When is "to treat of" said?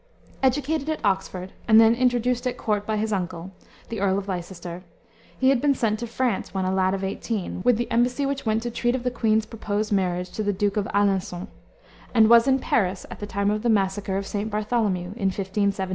8.63-9.03